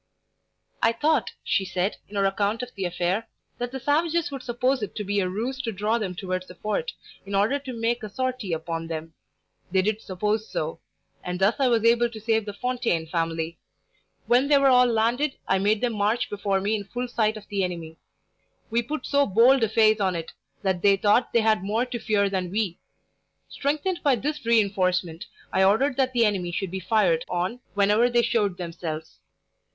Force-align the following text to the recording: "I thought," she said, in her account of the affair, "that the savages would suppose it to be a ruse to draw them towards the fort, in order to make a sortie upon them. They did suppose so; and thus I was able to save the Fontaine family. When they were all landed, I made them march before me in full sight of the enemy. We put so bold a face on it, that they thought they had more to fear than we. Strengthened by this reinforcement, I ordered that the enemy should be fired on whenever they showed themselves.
"I 0.81 0.93
thought," 0.93 1.29
she 1.43 1.63
said, 1.63 1.97
in 2.09 2.15
her 2.15 2.25
account 2.25 2.63
of 2.63 2.73
the 2.73 2.85
affair, 2.85 3.27
"that 3.59 3.71
the 3.71 3.79
savages 3.79 4.31
would 4.31 4.41
suppose 4.41 4.81
it 4.81 4.95
to 4.95 5.03
be 5.03 5.19
a 5.19 5.29
ruse 5.29 5.61
to 5.61 5.71
draw 5.71 5.99
them 5.99 6.15
towards 6.15 6.47
the 6.47 6.55
fort, 6.55 6.93
in 7.23 7.35
order 7.35 7.59
to 7.59 7.71
make 7.79 8.01
a 8.01 8.09
sortie 8.09 8.51
upon 8.51 8.87
them. 8.87 9.13
They 9.69 9.83
did 9.83 10.01
suppose 10.01 10.49
so; 10.51 10.79
and 11.23 11.37
thus 11.39 11.53
I 11.59 11.67
was 11.67 11.85
able 11.85 12.09
to 12.09 12.19
save 12.19 12.45
the 12.47 12.53
Fontaine 12.53 13.05
family. 13.05 13.59
When 14.25 14.47
they 14.47 14.57
were 14.57 14.69
all 14.69 14.87
landed, 14.87 15.35
I 15.47 15.59
made 15.59 15.81
them 15.81 15.93
march 15.93 16.31
before 16.31 16.59
me 16.59 16.73
in 16.73 16.85
full 16.85 17.07
sight 17.07 17.37
of 17.37 17.47
the 17.49 17.63
enemy. 17.63 17.97
We 18.71 18.81
put 18.81 19.05
so 19.05 19.27
bold 19.27 19.61
a 19.61 19.69
face 19.69 19.99
on 19.99 20.15
it, 20.15 20.31
that 20.63 20.81
they 20.81 20.97
thought 20.97 21.31
they 21.31 21.41
had 21.41 21.63
more 21.63 21.85
to 21.85 21.99
fear 21.99 22.27
than 22.27 22.49
we. 22.49 22.79
Strengthened 23.49 24.01
by 24.01 24.15
this 24.15 24.43
reinforcement, 24.47 25.25
I 25.53 25.63
ordered 25.63 25.95
that 25.97 26.11
the 26.13 26.25
enemy 26.25 26.51
should 26.51 26.71
be 26.71 26.79
fired 26.79 27.23
on 27.29 27.59
whenever 27.75 28.09
they 28.09 28.23
showed 28.23 28.57
themselves. 28.57 29.19